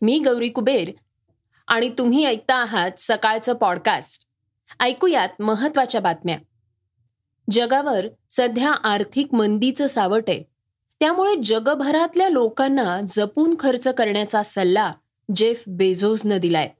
मी 0.00 0.18
गौरी 0.18 0.48
कुबेर. 0.48 0.90
आणि 1.68 1.90
तुम्ही 1.98 2.24
ऐकता 2.24 2.54
आहात 2.54 2.90
सकाळचं 2.98 3.52
पॉडकास्ट 3.52 4.22
ऐकूयात 4.80 5.28
महत्त्वाच्या 5.40 6.00
बातम्या. 6.00 6.38
जगावर 7.50 8.06
सध्या 8.30 8.72
आर्थिक 8.72 9.34
मंदीचं 9.34 9.86
सावट 9.86 10.24
आहे. 10.28 10.42
त्यामुळे 11.00 11.34
जगभरातल्या 11.42 12.28
लोकांना 12.28 13.00
जपून 13.08 13.54
खर्च 13.58 13.88
करण्याचा 13.88 14.42
सल्ला 14.42 14.92
जेफ 15.36 15.64
बेझोसनं 15.66 16.38
दिलाय. 16.38 16.70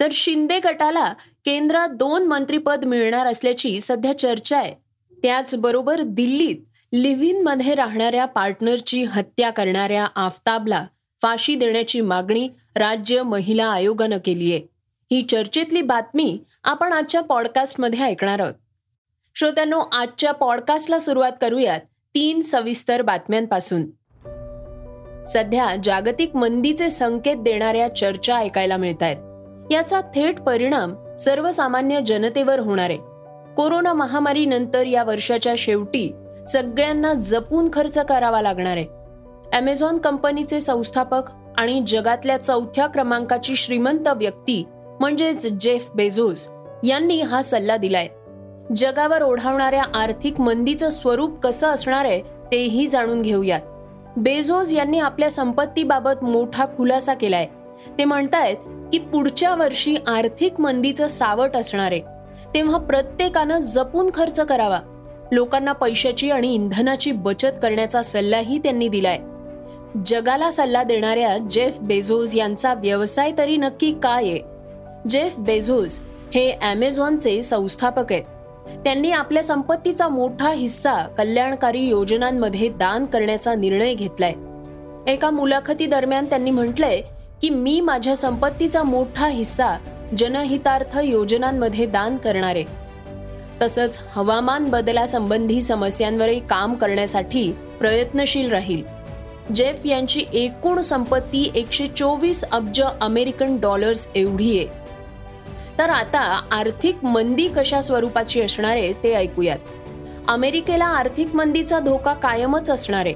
तर 0.00 0.08
शिंदे 0.12 0.60
गटाला 0.60 1.12
केंद्रात 1.44 1.88
दोन 1.88 2.26
मंत्रीपद 2.26 2.84
मिळणार 2.84 3.26
असल्याची 3.26 3.80
सध्या 3.80 4.18
चर्चा 4.18 4.58
आहे. 4.58 4.74
त्याचबरोबर 5.22 6.00
दिल्लीत 6.00 6.56
लिव्हिनमध्ये 6.92 7.74
राहणाऱ्या 7.74 8.26
पार्टनरची 8.26 9.04
हत्या 9.04 9.50
करणाऱ्या 9.50 10.06
आफताबला 10.14 10.86
फाशी 11.22 11.54
देण्याची 11.54 12.00
मागणी 12.00 12.48
राज्य 12.76 13.22
महिला 13.22 13.66
आयोगानं 13.66 14.18
केली 14.24 14.52
आहे. 14.52 14.62
ही 15.12 15.22
चर्चेतली 15.22 15.82
बातमी 15.82 16.38
आपण 16.64 16.92
आजच्या 16.92 17.20
पॉडकास्टमध्ये 17.20 18.00
ऐकणार 18.00 18.40
आहोत. 18.40 18.54
श्रोत्यांनो 19.34 19.78
आजच्या 19.78 20.32
पॉडकास्टला 20.32 20.98
सुरुवात 20.98 21.32
करूयात 21.40 21.80
तीन 22.14 22.40
सविस्तर 22.40 23.02
बातम्यांपासून. 23.02 23.86
सध्या 25.24 25.76
जागतिक 25.84 26.36
मंदीचे 26.36 26.90
संकेत 26.90 27.36
देणाऱ्या 27.36 27.94
चर्चा 27.94 28.36
ऐकायला 28.36 28.76
मिळत 28.76 29.02
आहेत 29.02 29.16
याचा 29.72 30.00
थेट 30.00 30.40
परिणाम 30.40 31.16
सर्वसामान्य 31.16 32.00
जनतेवर 32.06 32.58
होणार 32.58 32.90
आहे. 32.90 32.98
कोरोना 33.54 33.92
महामारी 33.92 34.46
नंतर 34.46 34.86
या 34.86 35.04
वर्षाच्या 35.04 35.54
शेवटी 35.58 36.12
सगळ्यांना 36.48 37.14
जपून 37.14 37.68
खर्च 37.72 37.98
करावा 37.98 38.42
लागणार 38.42 38.76
आहे. 38.76 38.95
ॲमेझॉन 39.56 39.98
कंपनीचे 39.98 40.60
संस्थापक 40.60 41.22
आणि 41.56 41.82
जगातल्या 41.86 42.36
चौथ्या 42.36 42.86
क्रमांकाची 42.86 43.56
श्रीमंत 43.56 44.08
व्यक्ती 44.08 44.64
म्हणजेच 45.00 45.52
जेफ 45.52 45.88
बेझोस 45.94 46.48
यांनी 46.84 47.20
हा 47.22 47.42
सल्ला 47.42 47.76
दिलाय. 47.76 48.08
जगावर 48.76 49.22
ओढावणाऱ्या 49.22 49.84
आर्थिक 49.94 50.40
मंदीचं 50.40 50.90
स्वरूप 50.90 51.40
कसं 51.40 51.66
असणार 51.66 52.04
आहे 52.04 52.20
तेही 52.52 52.86
जाणून 52.86 53.22
घेऊयात. 53.22 53.60
बेझोस 54.16 54.72
यांनी 54.72 54.98
आपल्या 54.98 55.30
संपत्तीबाबत 55.30 56.24
मोठा 56.24 56.66
खुलासा 56.66 57.14
केलाय. 57.14 57.46
ते 57.98 58.04
म्हणतायत 58.04 58.56
की 58.92 58.98
पुढच्या 58.98 59.54
वर्षी 59.54 59.96
आर्थिक 60.06 60.60
मंदीचं 60.60 61.06
सावट 61.06 61.56
असणार 61.56 61.92
आहे. 61.92 62.00
तेव्हा 62.54 62.78
प्रत्येकानं 62.78 63.58
जपून 63.58 64.10
खर्च 64.14 64.40
करावा. 64.40 64.80
लोकांना 65.32 65.72
पैशाची 65.72 66.30
आणि 66.30 66.54
इंधनाची 66.54 67.12
बचत 67.12 67.58
करण्याचा 67.62 68.02
सल्लाही 68.02 68.58
त्यांनी 68.58 68.88
दिलाय. 68.88 69.18
जगाला 70.04 70.50
सल्ला 70.50 70.82
देणाऱ्या 70.82 71.38
जेफ 71.38 71.78
बेझोस 71.80 72.34
यांचा 72.34 72.74
व्यवसाय 72.74 73.32
तरी 73.38 73.56
नक्की 73.56 73.92
काय 74.02 74.24
आहे? 74.24 74.40
जेफ 75.10 75.38
बेझोस 75.38 76.00
हे 76.34 76.54
ॲमेझॉनचे 76.62 77.42
संस्थापक 77.42 78.12
आहेत. 78.12 78.22
त्यांनी 78.84 79.10
आपल्या 79.10 79.44
संपत्तीचा 79.44 80.08
मोठा 80.08 80.50
हिस्सा 80.50 80.94
कल्याणकारी 80.94 81.80
योजनांमध्ये 81.80 82.68
दान 82.68 83.04
करण्याचा 83.04 83.54
निर्णय 83.54 83.94
घेतलाय. 83.94 84.32
एका 85.12 85.30
मुलाखती 85.30 85.86
दरम्यान 85.86 86.26
त्यांनी 86.26 86.50
म्हटलंय 86.50 87.00
की 87.42 87.50
मी 87.50 87.80
माझ्या 87.80 88.16
संपत्तीचा 88.16 88.82
मोठा 88.82 89.26
हिस्सा 89.26 89.78
जनहितार्थ 90.18 90.98
योजनांमध्ये 91.04 91.86
दान 91.86 92.16
करणारे. 92.16 92.64
तसंच 93.62 94.02
हवामान 94.10 94.64
बदलासंबंधी 94.64 95.60
समस्यांवरही 95.60 96.40
काम 96.40 96.74
करण्यासाठी 96.74 97.52
प्रयत्नशील 97.78 98.50
राहील. 98.50 98.95
जेफ 99.54 99.82
यांची 99.84 100.24
एकूण 100.32 100.80
संपत्ती 100.80 101.52
एकशे 101.54 101.86
चोवीस 101.86 102.44
अब्ज 102.44 102.82
अमेरिकन 103.00 103.56
डॉलर्स 103.60 104.08
एवढी 104.14 104.58
आहे. 104.58 104.66
तर 105.78 105.90
आता 105.90 106.42
आर्थिक 106.50 107.04
मंदी 107.04 107.48
कशा 107.56 107.80
स्वरूपाची 107.80 108.40
असणार 108.40 108.70
आहे 108.70 108.92
ते 108.92 109.14
ऐकूयात. 109.14 109.58
अमेरिकेला 110.28 110.84
आर्थिक 110.84 111.34
मंदीचा 111.34 111.78
धोका 111.78 112.12
कायमच 112.12 112.70
असणार 112.70 113.06
आहे. 113.06 113.14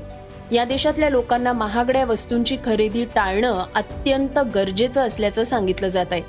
या 0.57 0.65
देशातल्या 0.65 1.11
लोकांना 1.11 1.53
महागड्या 1.53 2.05
वस्तूंची 2.05 2.57
खरेदी 2.65 3.05
टाळणं 3.05 3.65
अत्यंत 3.75 4.39
गरजेचं 4.55 5.01
असल्याचं 5.01 5.45
सांगितलं 5.45 5.89
जात 5.89 6.07
आहे. 6.11 6.23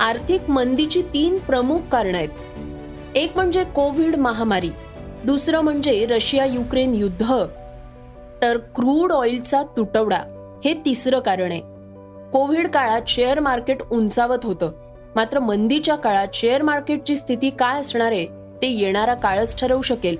आर्थिक 0.00 0.50
मंदीची 0.50 1.02
तीन 1.02 1.38
प्रमुख 1.38 1.80
कारणं 1.92 2.18
आहेत. 2.18 2.28
एक 3.14 3.32
म्हणजे 3.34 3.64
कोविड 3.64 4.16
महामारी. 4.16 4.70
दुसरं 5.24 5.60
म्हणजे 5.60 6.06
रशिया 6.06 6.44
युक्रेन 6.44 6.94
युद्ध. 6.94 7.32
तर 8.42 8.56
क्रूड 8.56 9.12
ऑइलचा 9.12 9.62
तुटवडा 9.62 10.18
हे 10.64 10.74
तिसरं 10.84 11.18
कारण 11.18 11.52
आहे. 11.52 11.60
कोविड 12.30 12.70
काळात 12.70 13.02
शेअर 13.08 13.40
मार्केट 13.40 13.82
उंचावत 13.82 14.44
होतं. 14.44 14.72
मात्र 15.16 15.38
मंदीच्या 15.38 15.94
काळात 15.94 16.28
शेअर 16.34 16.62
मार्केटची 16.62 17.16
स्थिती 17.16 17.50
काय 17.50 17.80
असणार 17.80 18.12
आहे 18.12 18.26
ते 18.62 18.66
येणारा 18.66 19.14
काळच 19.14 19.60
ठरवू 19.60 19.82
शकेल. 19.82 20.16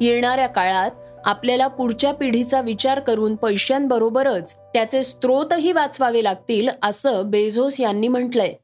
येणाऱ्या 0.00 0.46
काळात 0.46 0.90
आपल्याला 1.24 1.66
पुढच्या 1.66 2.14
पिढीचा 2.14 2.60
विचार 2.60 3.00
करून 3.00 3.34
पैशांबरोबरच 3.36 4.54
त्याचे 4.54 5.04
स्त्रोतही 5.04 5.72
वाचवावे 5.72 6.24
लागतील 6.24 6.68
असं 6.82 7.22
बेझोस 7.24 7.80
यांनी 7.80 8.08
म्हटलंय. 8.08 8.54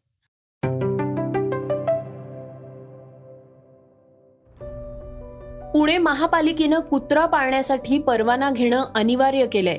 पुणे 5.85 5.99
महापालिकेनं 5.99 6.79
कुत्रा 6.79 7.27
पाळण्यासाठी 7.27 7.99
परवाना 7.99 8.51
घेणं 8.51 8.85
अनिवार्य 8.95 9.47
केलंय. 9.47 9.79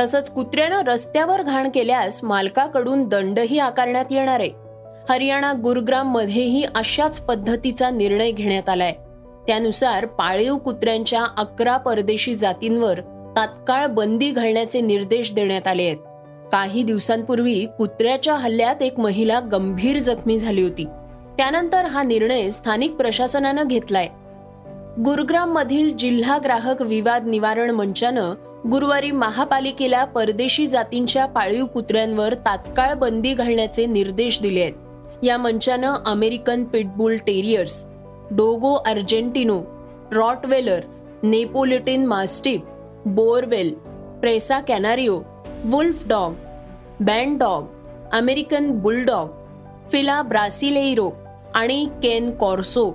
तसंच 0.00 0.30
कुत्र्यानं 0.30 0.82
रस्त्यावर 0.82 1.42
घाण 1.42 1.68
केल्यास 1.74 2.24
मालकाकडून 2.24 3.08
दंडही 3.08 3.58
आकारण्यात 3.58 4.04
येणार 4.10 4.40
आहे. 4.40 4.50
हरियाणा 5.08 5.52
गुरुग्राम 5.52 6.14
मध्येही 6.14 6.64
अशाच 6.74 7.20
पद्धतीचा 7.20 7.90
निर्णय 7.90 8.30
घेण्यात 8.30 8.68
आलाय. 8.68 8.92
त्यानुसार 9.46 10.06
पाळीव 10.06 10.56
कुत्र्यांच्या 10.56 11.24
अकरा 11.36 11.76
परदेशी 11.76 12.34
जातींवर 12.34 13.00
तात्काळ 13.36 13.86
बंदी 13.86 14.30
घालण्याचे 14.30 14.80
निर्देश 14.80 15.32
देण्यात 15.32 15.68
आले 15.68 15.82
आहेत. 15.82 15.96
काही 16.52 16.82
दिवसांपूर्वी 16.82 17.66
कुत्र्याच्या 17.78 18.34
हल्ल्यात 18.34 18.82
एक 18.82 19.00
महिला 19.00 19.40
गंभीर 19.40 19.98
जखमी 19.98 20.38
झाली 20.38 20.62
होती. 20.62 20.84
त्यानंतर 21.36 21.84
हा 21.84 22.02
निर्णय 22.02 22.50
स्थानिक 22.50 22.92
प्रशासनानं 22.92 23.62
घेतलाय. 23.62 24.08
गुरुग्राम 25.04 25.52
मधील 25.52 25.90
जिल्हा 25.96 26.38
ग्राहक 26.38 26.82
विवाद 26.82 27.26
निवारण 27.26 27.70
मंचानं 27.70 28.34
गुरुवारी 28.70 29.10
महापालिकेला 29.10 30.04
परदेशी 30.04 30.66
जातींच्या 30.66 31.26
पाळीव 31.26 31.66
कुत्र्यांवर 31.66 32.34
तात्काळ 32.34 32.94
बंदी 32.94 33.34
घालण्याचे 33.34 33.86
निर्देश 33.86 34.40
दिले 34.42 34.60
आहेत. 34.60 34.72
या 35.22 35.36
मंचानं 35.36 35.94
American 36.06 36.64
pitbull 36.64 37.16
terriers 37.16 37.84
Dogo 38.30 38.74
Argentino 38.74 39.60
Rottweiler 40.12 40.80
Neapolitan 41.22 42.06
mastiff 42.06 42.60
Boerboel 43.06 43.74
Presa 44.20 44.60
Canario 44.60 45.20
wolf 45.64 46.08
dog 46.08 46.32
bandog 47.38 47.66
American 48.12 48.70
bulldog 48.70 49.28
Fila 49.88 50.22
Brasileiro 50.22 51.10
आणि 51.54 51.86
केन 52.02 52.30
कॉर्सो 52.30 52.90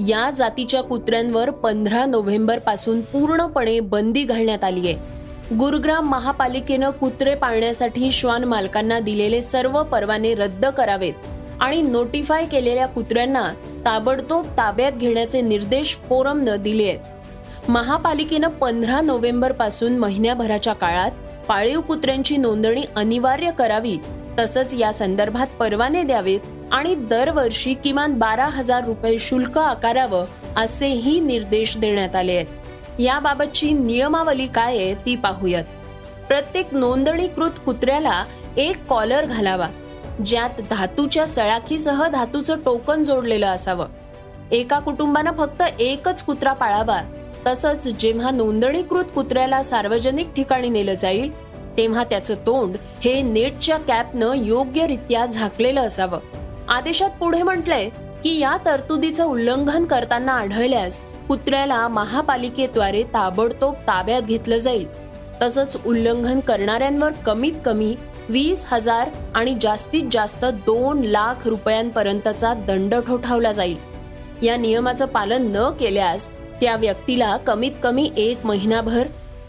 या 0.00 0.30
जातीच्या 0.30 0.80
कुत्र्यांवर 0.82 1.50
पंधरा 1.50 2.04
नोव्हेंबरपासून 2.04 3.00
पूर्णपणे 3.00 3.80
बंदी 3.80 4.24
घालण्यात 4.24 4.64
आली 4.64 4.88
आहे. 4.88 5.56
गुरुग्राम 5.56 6.08
महापालिकेनं 6.08 6.90
कुत्रे 6.90 7.34
पाळण्यासाठी 7.34 8.12
श्वान 8.12 8.44
मालकांना 8.44 8.98
दिलेले 9.00 9.42
सर्व 9.42 9.82
परवाने 9.82 10.34
रद्द 10.34 10.66
करावेत 10.66 11.12
आणि 11.60 11.82
नोटिफाय 11.82 12.44
केलेल्या 12.46 12.86
कुत्र्यांना 12.86 13.48
ताबडतोब 13.84 14.46
ताब्यात 14.58 14.92
घेण्याचे 14.92 15.40
निर्देश 15.40 15.96
फोरमनं 16.08 16.56
दिले 16.56 16.88
आहेत. 16.88 17.70
महापालिकेनं 17.70 18.48
पंधरा 18.48 19.00
नोव्हेंबरपासून 19.00 19.96
महिन्याभराच्या 19.96 20.72
काळात 20.72 21.10
पाळीव 21.48 21.80
कुत्र्यांची 21.80 22.36
नोंदणी 22.36 22.82
अनिवार्य 22.96 23.50
करावी 23.50 23.96
तसंच 24.38 24.74
या 24.74 24.92
संदर्भात 24.92 25.46
परवाने 25.60 26.02
द्यावेत 26.02 26.40
आणि 26.72 26.94
दरवर्षी 26.94 27.74
किमान 27.74 28.14
बारा 28.18 28.46
हजार 28.46 28.84
रुपये 28.84 29.18
शुल्क 29.18 29.58
आकारावं 29.58 30.24
असेही 30.56 31.20
निर्देश 31.20 31.76
देण्यात 31.76 32.16
आले 32.16 32.34
आहेत. 32.36 33.00
याबाबतची 33.00 33.70
नियमावली 33.72 34.46
काय 34.46 34.76
आहे 34.76 34.94
ती 34.94 35.16
पाहूयात. 35.16 35.64
प्रत्येक 36.28 36.66
नोंदणीकृत 36.72 37.58
कुत्र्याला 37.66 38.24
एक 38.56 38.86
कॉलर 38.86 39.24
घालावा 39.24 39.68
ज्यात 40.26 40.60
धातूच्या 40.70 41.26
सळाखीसह 41.26 42.06
धातूचं 42.08 42.60
टोकन 42.64 43.04
जोडलेलं 43.04 43.46
असावं. 43.46 43.86
एका 44.52 44.78
कुटुंबानं 44.78 45.32
फक्त 45.32 45.62
एकच 45.80 46.22
कुत्रा 46.22 46.52
पाळावा 46.52 47.00
तसंच 47.46 47.88
जेव्हा 47.88 48.30
नोंदणीकृत 48.30 49.04
कुत्र्याला 49.04 49.62
सार्वजनिक 49.62 50.32
ठिकाणी 50.34 50.68
नेलं 50.68 50.94
जाईल 50.94 51.30
तेव्हा 51.76 52.04
त्याचं 52.04 52.34
तोंड 52.34 52.76
हे 53.04 53.22
नेटच्या 53.22 53.76
कॅपनं 53.78 54.32
योग्यरित्या 54.34 55.26
झाकलेलं 55.26 55.80
असावं. 55.80 56.18
आदेशात 56.68 57.10
पुढे 57.10 57.42
म्हटलंय 57.42 57.88
की 58.24 58.38
या 58.38 58.56
तरतुदीचं 58.64 59.24
उल्लंघन 59.24 59.84
करताना 59.84 60.32
आढळल्यास 60.32 61.00
कुत्र्याला 61.28 61.88
महापालिकेद्वारे 61.88 63.02
ताबडतोब 63.02 63.74
ताब्यात 63.74 64.22
घेतलं 64.22 64.58
जाईल. 64.58 64.86
तसंच 65.42 65.76
उल्लंघन 65.86 66.40
करणाऱ्यांवर 66.40 67.12
कमीत 67.26 67.52
कमी 67.64 67.94
वीस 68.28 68.64
हजार 68.68 69.08
आणि 69.34 69.54
जास्तीत 69.62 70.04
जास्त 70.12 70.44
दोन 70.44 71.02
लाख 71.02 71.46
रुपयांपर्यंतचा 71.46 72.54
दंड 72.54 72.94
ठोठावला 72.94 73.52
जाईल. 73.52 73.76
या 74.42 74.56
नियमाचं 74.56 75.06
पालन 75.06 75.50
न 75.56 75.70
केल्यास 75.70 76.28
त्या 76.60 76.76
व्यक्तीला 76.76 77.36
कमीत 77.36 77.72
कमी 77.82 78.10
एक 78.16 78.46
महिनाभर 78.46 79.06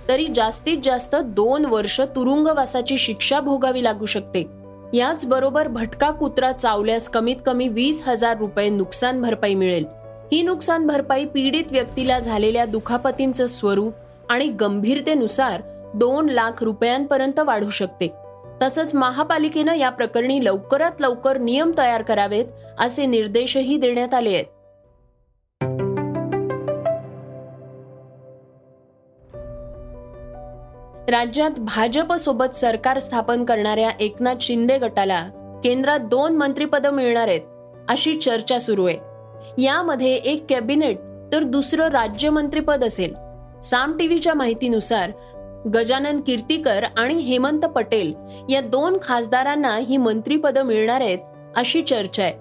तरी 0.10 0.28
जास्तीत 0.36 0.78
जास्त 0.84 1.16
दोन 1.16 1.66
वर्ष 1.66 2.02
तुरुंगवासाची 2.16 2.98
शिक्षा 2.98 3.40
भोगावी 3.40 3.84
लागू 3.84 4.06
शकते. 4.06 4.57
याचबरोबर 4.94 5.68
भटका 5.68 6.12
कुत्रा 6.12 6.52
चावल्यास 6.52 7.10
कमीत 7.10 7.36
कमी 7.46 7.68
वीस 7.68 8.08
हजार 8.08 8.38
रुपये 8.38 8.70
नुकसान 8.70 9.22
भरपाई 9.22 9.56
मिळेल. 9.56 9.86
ही 10.32 10.42
नुकसान 10.42 10.88
भरपाई 10.88 11.26
पीडित 11.26 11.64
व्यक्तीला 11.72 12.20
झालेल्या 12.20 12.66
दुखापतींचं 12.66 13.46
स्वरूप 13.46 13.94
आणि 14.30 14.48
गंभीरतेनुसार 14.48 15.62
दोन 15.94 16.30
लाख 16.30 16.64
रुपयांपर्यंत 16.64 17.40
वाढू 17.40 17.70
शकते. 17.70 18.14
तसंच 18.62 18.96
महापालिकेनं 18.96 19.76
या 19.76 19.90
प्रकरणी 19.90 20.46
लवकरात 20.46 21.02
लवकर 21.02 21.38
नियम 21.38 21.72
तयार 21.78 22.02
करावेत 22.02 22.46
असे 22.80 23.06
निर्देशही 23.06 23.78
देण्यात 23.78 24.14
आले 24.14 24.30
आहेत. 24.30 24.46
राज्यात 31.10 31.60
भाजपसोबत 31.60 32.56
सरकार 32.56 33.00
स्थापन 33.00 33.44
करणाऱ्या 33.46 33.90
एकनाथ 34.00 34.36
शिंदे 34.42 34.78
गटाला 34.78 35.22
केंद्रात 35.64 36.00
दोन 36.00 36.36
मंत्रिपदं 36.36 36.92
मिळणार 36.92 37.28
आहेत 37.28 37.42
अशी 37.90 38.14
चर्चा 38.14 38.60
सुरू 38.60 38.86
आहे. 38.86 38.98
यामध्ये 39.62 40.14
एक 40.14 40.46
कॅबिनेट 40.50 40.98
तर 41.32 41.44
दुसरं 41.44 41.88
राज्यमंत्रीपद 41.88 42.84
असेल. 42.84 43.14
साम 43.64 43.98
टीव्हीच्या 43.98 44.34
माहितीनुसार 44.34 45.12
गजानन 45.76 46.20
कीर्तीकर 46.22 46.84
आणि 46.98 47.14
हेमंत 47.14 47.66
पटेल 47.66 48.14
या 48.50 48.62
दोन 48.62 48.98
खासदारांना 49.02 49.76
ही 49.78 49.98
मंत्रीपदं 49.98 50.64
मिळणार 50.64 51.02
आहेत 51.02 51.20
अशी 51.56 51.82
चर्चा 51.82 52.24
आहे. 52.24 52.34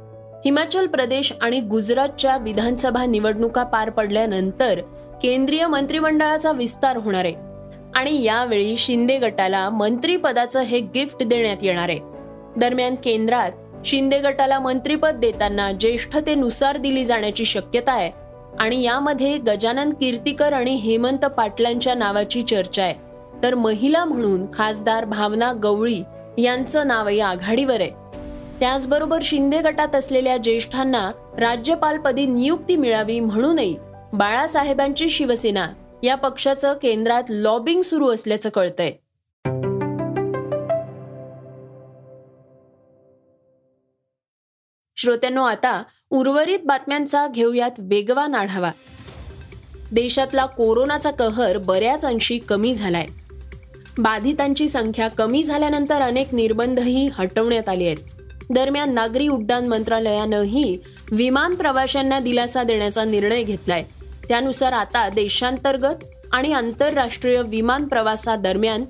हिमाचल 0.44 0.86
प्रदेश 0.86 1.32
आणि 1.40 1.60
गुजरातच्या 1.60 2.36
विधानसभा 2.36 3.06
निवडणुका 3.06 3.62
पार 3.62 3.90
पडल्यानंतर 3.90 4.80
केंद्रीय 5.22 5.66
मंत्रिमंडळाचा 5.66 6.52
विस्तार 6.52 6.96
होणार 6.96 7.24
आहे. 7.24 7.45
आणि 7.96 8.22
यावेळी 8.22 8.76
शिंदे 8.76 9.18
गटाला 9.18 9.70
मंत्रीपदाचं 9.70 10.60
हे 10.60 10.80
गिफ्ट 10.80 11.22
देण्यात 11.22 11.56
येणार 11.62 11.88
आहे. 11.88 11.98
दरम्यान 12.56 12.94
केंद्रात 12.94 13.50
शिंदे 13.84 14.18
गटाला 14.18 14.58
मंत्रीपद 14.58 15.14
देताना 15.14 15.72
ज्येष्ठतेनुसार 15.72 16.76
दिली 16.76 17.04
जाण्याची 17.04 17.44
शक्यता 17.44 17.92
आहे 17.92 18.10
आणि 18.58 18.82
यामध्ये 18.82 19.38
गजानन 19.38 19.90
कीर्तीकर 19.90 20.52
आणि 20.52 20.74
हेमंत 20.74 21.24
पाटलांच्या 21.26 21.94
नावाची 21.94 22.42
चर्चा 22.42 22.82
आहे. 22.82 22.94
तर 23.42 23.54
महिला 23.54 24.04
म्हणून 24.04 24.46
खासदार 24.54 25.04
भावना 25.04 25.52
गवळी 25.52 26.02
यांचं 26.38 26.86
नावही 26.86 27.20
आघाडीवर 27.20 27.80
आहे. 27.80 27.90
त्याचबरोबर 28.60 29.18
शिंदे 29.22 29.60
गटात 29.60 29.94
असलेल्या 29.94 30.36
ज्येष्ठांना 30.36 31.10
राज्यपालपदी 31.38 32.26
नियुक्ती 32.26 32.76
मिळावी 32.76 33.20
म्हणूनही 33.20 33.76
बाळासाहेबांची 34.12 35.08
शिवसेना 35.08 35.66
या 36.06 36.14
पक्षाचं 36.14 36.74
केंद्रात 36.82 37.22
लॉबिंग 37.28 37.82
सुरू 37.82 38.08
असल्याचं 38.08 38.50
कळतंय. 38.50 38.92
श्रोत्यांनो 44.96 45.44
आता 45.44 45.82
उर्वरित 46.10 46.58
बातम्यांचा 46.64 47.26
घेऊयात 47.26 47.70
वेगवान 47.78 48.34
आढावा. 48.34 48.70
देशातला 49.92 50.46
कोरोनाचा 50.46 51.10
कहर 51.10 51.58
बऱ्याच 51.58 52.04
अंशी 52.04 52.38
कमी 52.38 52.74
झालाय. 52.74 53.06
बाधितांची 53.98 54.68
संख्या 54.68 55.08
कमी 55.08 55.42
झाल्यानंतर 55.42 56.02
अनेक 56.02 56.34
निर्बंधही 56.34 57.08
हटवण्यात 57.12 57.68
आले 57.68 57.86
आहेत. 57.86 57.96
दरम्यान 58.50 58.94
नागरी 58.94 59.28
उड्डाण 59.28 59.66
मंत्रालयानंही 59.66 60.78
विमान 61.10 61.54
प्रवाशांना 61.54 62.18
दिलासा 62.18 62.62
देण्याचा 62.62 63.04
निर्णय 63.04 63.42
घेतलाय. 63.42 63.84
त्यानुसार 64.28 64.72
आता 64.72 65.08
देशांतर्गत 65.08 66.04
आणि 66.32 66.52
आंतरराष्ट्रीय 66.52 67.42
विमान 67.42 67.84
प्रवासादरम्यान 67.84 68.84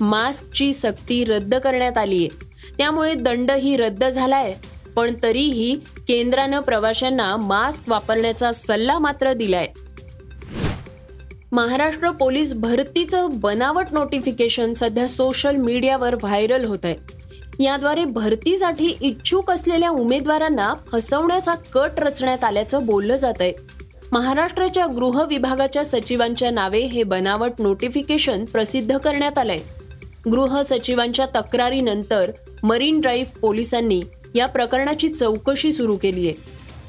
मास्कची 0.00 0.72
सक्ती 0.72 1.24
रद्द 1.24 1.54
करण्यात 1.54 1.98
आली 1.98 2.26
आहे 2.26 2.46
त्यामुळे 2.78 3.14
दंडही 3.14 3.76
रद्द 3.76 4.04
झालाय. 4.04 4.54
पण 4.96 5.14
तरीही 5.22 5.74
केंद्रानं 6.08 6.60
प्रवाशांना 6.60 7.36
मास्क 7.36 7.88
वापरण्याचा 7.88 8.52
सल्ला 8.52 8.98
मात्र 8.98 9.32
दिलाय. 9.32 9.66
महाराष्ट्र 11.52 12.10
पोलीस 12.10 12.54
भरतीचं 12.54 13.28
बनावट 13.32 13.92
नोटिफिकेशन 13.92 14.74
सध्या 14.74 15.06
सोशल 15.08 15.56
मीडियावर 15.56 16.14
व्हायरल 16.14 16.64
होत 16.64 16.84
आहे 16.84 17.18
याद्वारे 17.64 18.04
भरतीसाठी 18.04 18.86
इच्छुक 19.00 19.50
असलेल्या 19.50 19.90
उमेदवारांना 19.90 20.74
फसवण्याचा 20.92 21.54
कट 21.54 21.90
रचण्यात 21.96 22.44
आल्याचं 22.44 22.86
बोललं 22.86 23.16
जात 23.16 23.40
आहे 23.40 23.52
महाराष्ट्राच्या 24.12 24.86
गृह 24.86 25.24
विभागाच्या 25.24 25.84
सचिवांच्या 25.84 26.50
नावे 26.50 26.80
हे 26.80 27.02
बनावट 27.02 27.52
नोटिफिकेशन 27.58 28.44
प्रसिद्ध 28.44 28.98
करण्यात 28.98 29.38
आलंय. 29.38 29.58
गृह 30.30 30.62
सचिवांच्या 30.62 31.26
तक्रारीनंतर 31.26 32.30
मरीन 32.62 33.00
ड्राईव्ह 33.00 33.38
पोलिसांनी 33.38 34.02
या 34.34 34.46
प्रकरणाची 34.46 35.08
चौकशी 35.08 35.72
सुरू 35.72 35.96
केली 35.96 36.28
आहे. 36.28 36.34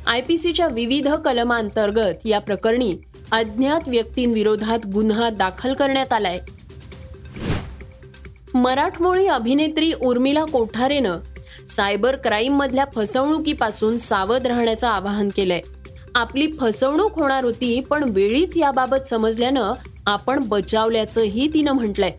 आय 0.08 0.22
पी 0.22 0.38
सीच्या 0.38 0.68
विविध 0.68 1.08
कलमांतर्गत 1.08 2.26
या 2.26 2.40
प्रकरणी 2.40 2.96
अज्ञात 3.32 3.88
व्यक्तींविरोधात 3.88 4.86
गुन्हा 4.86 5.30
दाखल 5.30 5.74
करण्यात 5.74 6.14
आलाय. 6.14 6.40
मराठमोळी 8.54 9.28
अभिनेत्री 9.28 9.94
उर्मिला 10.02 10.44
कोठारेनं 10.44 11.18
सायबर 11.70 12.16
क्राईम 12.16 12.54
मधल्या 12.54 12.86
फसवणुकीपासून 12.96 13.98
सावध 13.98 14.48
राहण्याचं 14.48 14.88
आवाहन 14.88 15.30
केलंय. 15.36 15.62
आपली 16.20 16.52
फसवणूक 16.60 17.20
होणार 17.20 17.44
होती 17.44 17.80
पण 17.80 18.04
वेळीच 18.04 18.58
याबाबत 18.58 19.08
समजल्यानं 19.08 19.74
आपण 20.06 20.40
बचावल्याचंही 20.40 21.54
तिनं 21.54 21.72
म्हटलंय. 21.72 22.12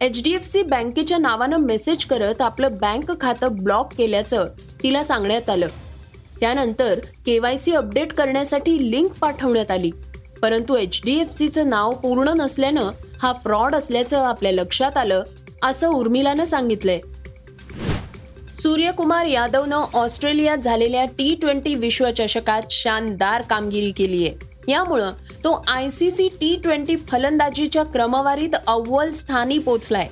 एच 0.00 0.24
डी 0.24 0.34
एफ 0.34 0.46
सी 0.46 0.62
बँकेच्या 0.62 1.18
नावानं 1.18 1.56
मेसेज 1.56 2.04
करत 2.04 2.42
आपलं 2.42 2.68
बँक 2.72 3.20
खातं 3.20 3.48
ब्लॉक 3.52 3.94
केल्याचं 3.98 4.46
तिला 4.82 5.02
सांगण्यात 5.02 5.50
आलं. 5.50 5.68
त्यानंतर 6.40 6.98
केवायसी 7.26 7.72
अपडेट 7.72 8.12
करण्यासाठी 8.12 8.90
लिंक 8.90 9.10
पाठवण्यात 9.20 9.70
आली. 9.70 9.90
परंतु 10.42 10.76
एच 10.76 11.00
डी 11.04 11.18
एफ 11.18 11.32
सीचं 11.32 11.68
नाव 11.68 11.92
पूर्ण 11.92 12.28
नसल्यानं 12.28 12.90
हा 13.22 13.32
फ्रॉड 13.32 13.74
असल्याचं 13.74 14.18
आपल्या 14.18 14.52
लक्षात 14.52 14.96
आलं 14.96 15.22
असं 15.62 15.88
उर्मिलानं 15.88 16.44
सांगितलंय. 16.44 17.00
सूर्यकुमार 18.62 19.26
यादवनं 19.26 19.84
ऑस्ट्रेलियात 19.94 20.58
झालेल्या 20.58 21.04
टी 21.04 21.34
ट्वेंटी 21.34 21.74
विश्वचषकात 21.74 22.62
शानदार 22.70 23.42
कामगिरी 23.42 23.90
केली 23.90 24.26
आहे. 24.26 24.72
यामुळं 24.72 25.12
तो 25.44 25.64
I 25.68 25.90
C 25.90 26.10
C 26.10 26.28
T 26.28 26.60
twenty 26.62 26.96
फलंदाजीच्या 26.96 27.82
क्रमवारीत 27.82 28.56
अव्वल 28.66 29.10
स्थानी 29.10 29.58
पोचलाय. 29.58 30.08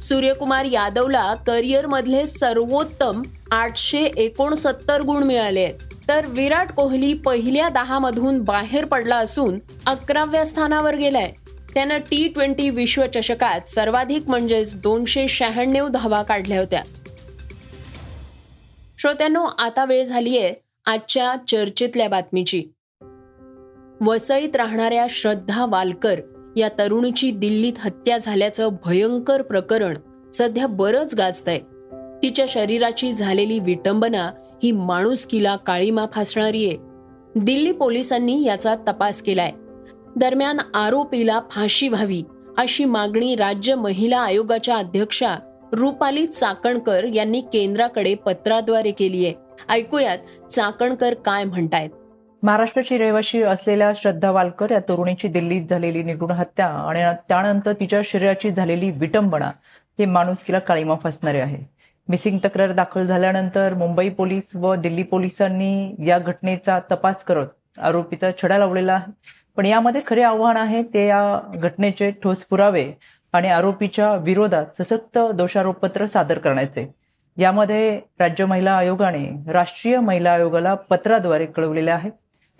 सूर्यकुमार 0.00 0.64
यादवला 0.64 1.34
करिअरमधले 1.34 2.26
सर्वोत्तम 2.26 3.22
आठशे 3.50 4.02
एकोणसत्तर 4.02 5.02
गुण 5.02 5.22
मिळाले 5.22 5.62
आहेत. 5.62 5.74
तर 6.08 6.26
विराट 6.26 6.72
कोहली 6.72 7.14
पहिल्या 7.14 7.68
दहा 7.68 7.98
मधून 7.98 8.42
बाहेर 8.42 8.84
पडला 8.84 9.16
असून 9.16 9.58
अकराव्या 9.86 10.44
स्थानावर 10.44 10.94
गेलाय. 10.94 11.32
त्यानं 11.74 11.98
टी 11.98 12.28
ट्वेंटी 12.28 12.70
विश्वचषकात 12.70 13.68
सर्वाधिक 13.68 14.28
म्हणजेच 14.28 14.76
दोनशे 14.76 15.28
शहाण्णव 15.28 15.88
धावा 15.88 16.22
काढल्या 16.22 16.58
होत्या. 16.58 16.82
श्रोत्यांनो 18.98 19.44
आता 19.58 19.84
वेळ 19.84 20.04
झालीये 20.04 20.54
आजच्या 20.86 21.34
चर्चेतल्या 21.48 22.08
बातमीची. 22.08 22.64
वसईत 24.00 24.56
राहणाऱ्या 24.56 25.06
श्रद्धा 25.10 25.66
वालकर 25.66 26.20
या 26.56 26.68
तरुणीची 26.78 27.30
दिल्लीत 27.30 27.72
हत्या 27.78 28.18
झाल्याचं 28.18 28.68
भयंकर 28.84 29.42
प्रकरण 29.42 29.94
सध्या 30.34 30.66
बरंच 30.66 31.14
गाजतंय. 31.14 31.58
तिच्या 32.22 32.46
शरीराची 32.48 33.12
झालेली 33.12 33.58
विटंबना 33.58 34.30
ही 34.62 34.72
माणुसकीला 34.72 35.56
काळीमा 35.56 36.06
फासणारी 36.12 36.66
आहे. 36.66 36.76
दिल्ली 37.36 37.72
पोलिसांनी 37.72 38.44
याचा 38.44 38.74
तपास 38.74 39.22
केलाय. 39.22 39.52
दरम्यान 40.16 40.56
आरोपीला 40.74 41.40
फाशी 41.50 41.88
व्हावी 41.88 42.22
अशी 42.58 42.84
मागणी 42.84 43.36
राज्य 43.36 43.74
महिला 43.74 44.18
आयोगाच्या 44.18 44.76
अध्यक्षा 44.76 45.36
रुपाली 45.72 46.26
चाकणकर 46.26 47.04
यांनी 47.04 47.40
केंद्राकडे 47.40 48.14
पत्राद्वारे 48.14 48.90
केली 48.90 49.26
आहे. 49.26 49.34
ऐकूयात 49.68 50.18
चाकणकर 50.50 51.14
काय 51.14 51.44
म्हणतायत. 51.44 51.90
महाराष्ट्राची 52.42 52.98
रहिवाशी 52.98 53.42
असलेल्या 53.42 53.92
श्रद्धा 53.96 54.30
वालकर 54.30 54.70
या 54.70 54.78
तरुणीची 54.78 55.28
दिल्लीत 55.28 55.66
झालेली 55.70 56.02
निगुण 56.02 56.30
हत्या 56.30 56.66
आणि 56.66 57.00
त्यानंतर 57.28 57.72
तिच्या 57.72 58.00
शरीराची 58.04 58.50
झालेली 58.50 58.90
विटंबना 58.90 59.50
हे 59.98 60.04
माणुसकीला 60.04 60.58
काळीमा 60.58 60.94
फसणारे 61.02 61.40
आहे. 61.40 61.58
मिसिंग 62.08 62.38
तक्रार 62.44 62.72
दाखल 62.72 63.06
झाल्यानंतर 63.06 63.74
मुंबई 63.74 64.08
पोलीस 64.08 64.56
व 64.56 64.74
दिल्ली 64.74 65.02
पोलिसांनी 65.02 65.94
या 66.06 66.18
घटनेचा 66.18 66.78
तपास 66.90 67.24
करत 67.24 67.46
आरोपीचा 67.78 68.30
छडा 68.42 68.58
लावलेला 68.58 68.92
आहे. 68.92 69.12
पण 69.56 69.66
यामध्ये 69.66 70.00
खरे 70.06 70.22
आव्हान 70.22 70.56
आहे 70.56 70.82
ते 70.82 71.06
या 71.06 71.40
घटनेचे 71.54 72.10
ठोस 72.10 72.44
पुरावे 72.44 72.92
आणि 73.36 73.48
आरोपीच्या 73.48 74.14
विरोधात 74.14 74.82
सशक्त 74.82 75.18
दोषारोपपत्र 75.34 76.06
सादर 76.06 76.38
करण्याचे. 76.38 76.94
यामध्ये 77.36 78.00
राज्य 78.18 78.44
महिला 78.44 78.72
आयोगाने 78.72 79.52
राष्ट्रीय 79.52 79.98
महिला 80.00 80.30
आयोगाला 80.32 80.74
पत्राद्वारे 80.74 81.46
कळवलेले 81.46 81.90
आहे. 81.90 82.10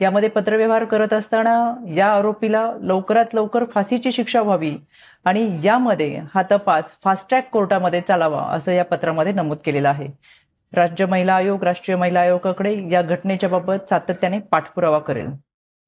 यामध्ये 0.00 0.28
पत्रव्यवहार 0.28 0.84
करत 0.84 1.12
असताना 1.12 1.74
या 1.94 2.06
आरोपीला 2.06 2.72
लवकरात 2.82 3.24
लवकर 3.34 3.64
फाशीची 3.64 4.12
शिक्षा 4.12 4.42
व्हावी 4.42 4.76
आणि 5.24 5.60
यामध्ये 5.64 6.20
हा 6.34 6.42
तपास 6.50 6.84
फास्ट 7.04 7.28
ट्रॅक 7.28 7.50
कोर्टामध्ये 7.50 8.00
चालावा 8.00 8.42
असं 8.42 8.72
या 8.72 8.84
पत्रामध्ये 8.84 9.32
नमूद 9.32 9.58
केलेलं 9.64 9.88
आहे. 9.88 10.06
राज्य 10.72 11.06
महिला 11.06 11.34
आयोग 11.34 11.62
राष्ट्रीय 11.62 11.96
महिला 11.96 12.20
आयोगाकडे 12.20 12.88
या 12.90 13.02
घटनेच्या 13.02 13.48
बाबत 13.48 13.88
सातत्याने 13.88 14.38
पाठपुरावा 14.38 14.98
करेल. 14.98 15.26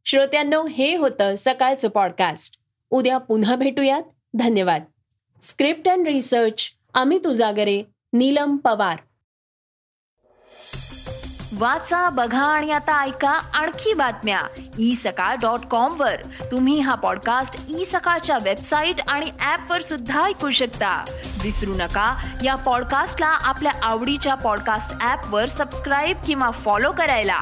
श्रोत्यांनो 0.04 0.66
हे 0.66 0.97
होतं 0.97 1.35
सकाळचं 1.37 1.88
पॉडकास्ट 1.88 2.54
उद्या 2.90 3.18
पुन्हा 3.18 3.57
भेटूयात. 3.57 4.02
धन्यवाद. 4.35 4.85
Script 5.42 5.88
and 5.88 6.08
research 6.08 6.70
Amit 6.94 7.26
Ujagare 7.26 7.82
Neelam 8.12 8.56
Pawar. 8.56 8.99
वाचा 11.58 12.11
बघा 12.11 12.44
आणि 12.44 12.70
आता 12.70 13.04
ऐका 13.04 13.30
आणखी 13.30 13.94
बातम्या. 13.94 14.38
ई 14.78 14.94
सकाळ 14.94 15.37
डॉट 15.37 15.66
कॉम 15.66 16.00
वर. 16.00 16.16
तुम्ही 16.50 16.80
हा 16.80 16.94
पॉडकास्ट 16.94 17.76
ई 17.76 17.85
सकाळच्या 17.85 18.38
वेबसाईट 18.42 18.97
आणि 19.08 19.30
ऍप 19.40 19.70
वर 19.70 19.82
सुद्धा 19.82 20.25
ऐकू 20.25 20.50
शकता. 20.50 21.04
विसरू 21.42 21.75
नका 21.75 22.26
या 22.44 22.54
पॉडकास्टला 22.54 23.26
आपल्या 23.26 23.73
आवडीच्या 23.82 24.35
पॉडकास्ट 24.35 25.06
ऍप 25.06 25.35
वर 25.35 25.49
सबस्क्राईब 25.49 26.16
किंवा 26.26 26.50
फॉलो 26.50 26.92
करायला. 26.92 27.38